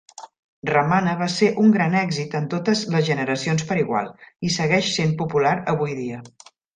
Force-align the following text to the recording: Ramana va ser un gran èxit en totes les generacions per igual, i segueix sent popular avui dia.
Ramana 0.67 1.11
va 1.17 1.25
ser 1.33 1.49
un 1.63 1.75
gran 1.75 1.97
èxit 1.99 2.33
en 2.39 2.47
totes 2.53 2.81
les 2.95 3.05
generacions 3.09 3.65
per 3.73 3.77
igual, 3.81 4.09
i 4.49 4.55
segueix 4.57 4.89
sent 4.95 5.13
popular 5.21 5.53
avui 5.75 5.95
dia. 6.01 6.23